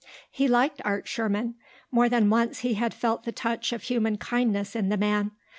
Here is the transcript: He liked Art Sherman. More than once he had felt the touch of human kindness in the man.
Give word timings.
He 0.31 0.47
liked 0.47 0.81
Art 0.83 1.07
Sherman. 1.07 1.53
More 1.91 2.09
than 2.09 2.31
once 2.31 2.61
he 2.61 2.73
had 2.73 2.91
felt 2.91 3.21
the 3.23 3.31
touch 3.31 3.71
of 3.71 3.83
human 3.83 4.17
kindness 4.17 4.75
in 4.75 4.89
the 4.89 4.97
man. 4.97 5.29